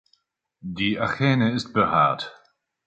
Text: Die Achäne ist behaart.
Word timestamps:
Die 0.65 0.99
Achäne 0.99 1.51
ist 1.51 1.73
behaart. 1.73 2.35